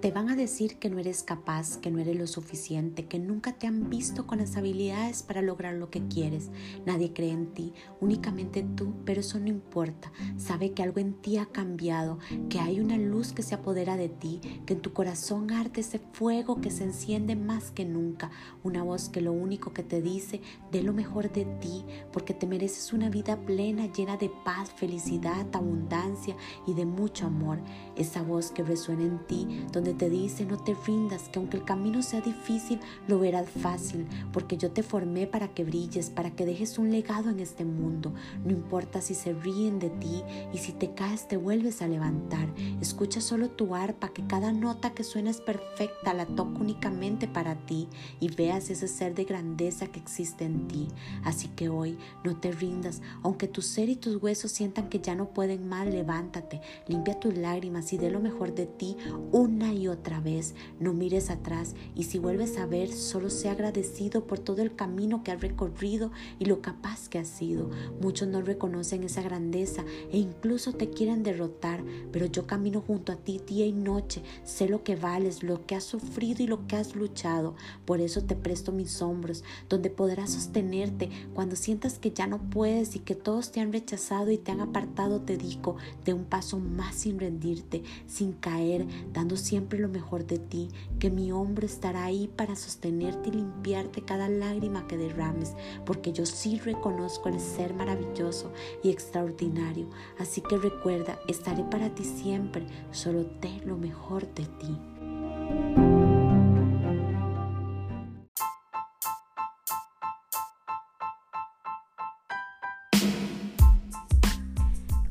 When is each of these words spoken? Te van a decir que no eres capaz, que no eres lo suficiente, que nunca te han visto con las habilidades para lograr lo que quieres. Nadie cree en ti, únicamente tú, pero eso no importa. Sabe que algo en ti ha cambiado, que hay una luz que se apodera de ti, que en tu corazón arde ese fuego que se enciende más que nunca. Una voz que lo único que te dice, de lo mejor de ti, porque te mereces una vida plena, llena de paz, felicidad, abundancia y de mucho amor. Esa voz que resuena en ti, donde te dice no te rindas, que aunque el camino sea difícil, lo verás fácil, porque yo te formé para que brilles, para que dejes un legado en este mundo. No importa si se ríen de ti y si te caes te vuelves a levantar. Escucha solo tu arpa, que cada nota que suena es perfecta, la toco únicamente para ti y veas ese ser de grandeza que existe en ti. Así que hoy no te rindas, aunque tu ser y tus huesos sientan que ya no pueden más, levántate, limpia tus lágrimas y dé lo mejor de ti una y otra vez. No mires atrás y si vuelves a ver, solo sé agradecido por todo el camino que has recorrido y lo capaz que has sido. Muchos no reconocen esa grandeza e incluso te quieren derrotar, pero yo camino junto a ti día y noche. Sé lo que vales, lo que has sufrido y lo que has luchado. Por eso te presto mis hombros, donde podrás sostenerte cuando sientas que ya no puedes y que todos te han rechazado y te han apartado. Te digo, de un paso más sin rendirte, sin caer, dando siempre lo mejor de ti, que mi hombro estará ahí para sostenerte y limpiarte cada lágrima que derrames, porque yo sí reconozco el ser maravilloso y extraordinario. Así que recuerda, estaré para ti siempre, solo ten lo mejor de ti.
Te 0.00 0.12
van 0.12 0.28
a 0.28 0.36
decir 0.36 0.78
que 0.78 0.90
no 0.90 1.00
eres 1.00 1.24
capaz, 1.24 1.76
que 1.76 1.90
no 1.90 1.98
eres 1.98 2.16
lo 2.16 2.28
suficiente, 2.28 3.06
que 3.06 3.18
nunca 3.18 3.54
te 3.54 3.66
han 3.66 3.90
visto 3.90 4.28
con 4.28 4.38
las 4.38 4.56
habilidades 4.56 5.24
para 5.24 5.42
lograr 5.42 5.74
lo 5.74 5.90
que 5.90 6.06
quieres. 6.06 6.50
Nadie 6.86 7.12
cree 7.12 7.32
en 7.32 7.48
ti, 7.52 7.72
únicamente 8.00 8.64
tú, 8.76 8.94
pero 9.04 9.22
eso 9.22 9.40
no 9.40 9.48
importa. 9.48 10.12
Sabe 10.36 10.70
que 10.70 10.84
algo 10.84 11.00
en 11.00 11.14
ti 11.14 11.38
ha 11.38 11.46
cambiado, 11.46 12.20
que 12.48 12.60
hay 12.60 12.78
una 12.78 12.96
luz 12.96 13.32
que 13.32 13.42
se 13.42 13.56
apodera 13.56 13.96
de 13.96 14.08
ti, 14.08 14.40
que 14.66 14.74
en 14.74 14.82
tu 14.82 14.92
corazón 14.92 15.50
arde 15.50 15.80
ese 15.80 15.98
fuego 16.12 16.60
que 16.60 16.70
se 16.70 16.84
enciende 16.84 17.34
más 17.34 17.72
que 17.72 17.84
nunca. 17.84 18.30
Una 18.62 18.84
voz 18.84 19.08
que 19.08 19.20
lo 19.20 19.32
único 19.32 19.72
que 19.72 19.82
te 19.82 20.00
dice, 20.00 20.40
de 20.70 20.84
lo 20.84 20.92
mejor 20.92 21.32
de 21.32 21.44
ti, 21.44 21.84
porque 22.12 22.34
te 22.34 22.46
mereces 22.46 22.92
una 22.92 23.10
vida 23.10 23.36
plena, 23.36 23.90
llena 23.92 24.16
de 24.16 24.30
paz, 24.44 24.70
felicidad, 24.70 25.44
abundancia 25.52 26.36
y 26.68 26.74
de 26.74 26.86
mucho 26.86 27.26
amor. 27.26 27.58
Esa 27.96 28.22
voz 28.22 28.52
que 28.52 28.62
resuena 28.62 29.02
en 29.02 29.26
ti, 29.26 29.66
donde 29.72 29.87
te 29.94 30.10
dice 30.10 30.44
no 30.44 30.58
te 30.58 30.74
rindas, 30.86 31.28
que 31.28 31.38
aunque 31.38 31.56
el 31.56 31.64
camino 31.64 32.02
sea 32.02 32.20
difícil, 32.20 32.80
lo 33.06 33.18
verás 33.18 33.48
fácil, 33.48 34.06
porque 34.32 34.56
yo 34.56 34.70
te 34.70 34.82
formé 34.82 35.26
para 35.26 35.48
que 35.48 35.64
brilles, 35.64 36.10
para 36.10 36.30
que 36.30 36.46
dejes 36.46 36.78
un 36.78 36.90
legado 36.90 37.30
en 37.30 37.40
este 37.40 37.64
mundo. 37.64 38.12
No 38.44 38.50
importa 38.50 39.00
si 39.00 39.14
se 39.14 39.32
ríen 39.32 39.78
de 39.78 39.90
ti 39.90 40.22
y 40.52 40.58
si 40.58 40.72
te 40.72 40.94
caes 40.94 41.28
te 41.28 41.36
vuelves 41.36 41.82
a 41.82 41.88
levantar. 41.88 42.48
Escucha 42.80 43.20
solo 43.20 43.50
tu 43.50 43.74
arpa, 43.74 44.08
que 44.08 44.26
cada 44.26 44.52
nota 44.52 44.90
que 44.90 45.04
suena 45.04 45.30
es 45.30 45.40
perfecta, 45.40 46.14
la 46.14 46.26
toco 46.26 46.60
únicamente 46.60 47.28
para 47.28 47.54
ti 47.66 47.88
y 48.20 48.28
veas 48.28 48.70
ese 48.70 48.88
ser 48.88 49.14
de 49.14 49.24
grandeza 49.24 49.86
que 49.86 50.00
existe 50.00 50.44
en 50.44 50.68
ti. 50.68 50.88
Así 51.24 51.48
que 51.48 51.68
hoy 51.68 51.98
no 52.24 52.36
te 52.36 52.52
rindas, 52.52 53.02
aunque 53.22 53.48
tu 53.48 53.62
ser 53.62 53.88
y 53.88 53.96
tus 53.96 54.22
huesos 54.22 54.52
sientan 54.52 54.88
que 54.88 55.00
ya 55.00 55.14
no 55.14 55.30
pueden 55.30 55.68
más, 55.68 55.86
levántate, 55.86 56.60
limpia 56.86 57.18
tus 57.18 57.36
lágrimas 57.36 57.92
y 57.92 57.98
dé 57.98 58.10
lo 58.10 58.20
mejor 58.20 58.54
de 58.54 58.66
ti 58.66 58.96
una 59.32 59.72
y 59.72 59.77
otra 59.90 60.20
vez. 60.20 60.54
No 60.80 60.92
mires 60.92 61.30
atrás 61.30 61.74
y 61.94 62.04
si 62.04 62.18
vuelves 62.18 62.58
a 62.58 62.66
ver, 62.66 62.92
solo 62.92 63.30
sé 63.30 63.48
agradecido 63.48 64.26
por 64.26 64.38
todo 64.38 64.62
el 64.62 64.74
camino 64.74 65.22
que 65.22 65.32
has 65.32 65.40
recorrido 65.40 66.10
y 66.38 66.44
lo 66.46 66.60
capaz 66.60 67.08
que 67.08 67.18
has 67.18 67.28
sido. 67.28 67.70
Muchos 68.00 68.28
no 68.28 68.42
reconocen 68.42 69.04
esa 69.04 69.22
grandeza 69.22 69.84
e 70.12 70.18
incluso 70.18 70.72
te 70.72 70.90
quieren 70.90 71.22
derrotar, 71.22 71.82
pero 72.12 72.26
yo 72.26 72.46
camino 72.46 72.82
junto 72.86 73.12
a 73.12 73.16
ti 73.16 73.40
día 73.46 73.66
y 73.66 73.72
noche. 73.72 74.22
Sé 74.44 74.68
lo 74.68 74.82
que 74.82 74.96
vales, 74.96 75.42
lo 75.42 75.66
que 75.66 75.74
has 75.74 75.84
sufrido 75.84 76.42
y 76.42 76.46
lo 76.46 76.66
que 76.66 76.76
has 76.76 76.94
luchado. 76.94 77.54
Por 77.84 78.00
eso 78.00 78.22
te 78.22 78.36
presto 78.36 78.72
mis 78.72 79.02
hombros, 79.02 79.44
donde 79.68 79.90
podrás 79.90 80.30
sostenerte 80.30 81.10
cuando 81.34 81.56
sientas 81.56 81.98
que 81.98 82.10
ya 82.10 82.26
no 82.26 82.38
puedes 82.50 82.96
y 82.96 83.00
que 83.00 83.14
todos 83.14 83.52
te 83.52 83.60
han 83.60 83.72
rechazado 83.72 84.30
y 84.30 84.38
te 84.38 84.52
han 84.52 84.60
apartado. 84.60 85.20
Te 85.20 85.36
digo, 85.36 85.76
de 86.04 86.12
un 86.12 86.24
paso 86.24 86.58
más 86.58 86.94
sin 86.94 87.18
rendirte, 87.18 87.82
sin 88.06 88.32
caer, 88.32 88.86
dando 89.12 89.36
siempre 89.36 89.77
lo 89.78 89.88
mejor 89.88 90.26
de 90.26 90.38
ti, 90.38 90.68
que 90.98 91.10
mi 91.10 91.32
hombro 91.32 91.66
estará 91.66 92.04
ahí 92.04 92.28
para 92.28 92.56
sostenerte 92.56 93.28
y 93.28 93.32
limpiarte 93.32 94.02
cada 94.02 94.28
lágrima 94.28 94.86
que 94.86 94.96
derrames, 94.96 95.54
porque 95.86 96.12
yo 96.12 96.26
sí 96.26 96.58
reconozco 96.58 97.28
el 97.28 97.40
ser 97.40 97.74
maravilloso 97.74 98.52
y 98.82 98.90
extraordinario. 98.90 99.88
Así 100.18 100.40
que 100.40 100.58
recuerda, 100.58 101.18
estaré 101.28 101.64
para 101.64 101.94
ti 101.94 102.04
siempre, 102.04 102.66
solo 102.90 103.26
ten 103.26 103.66
lo 103.66 103.76
mejor 103.76 104.26
de 104.34 104.44
ti. 104.44 104.97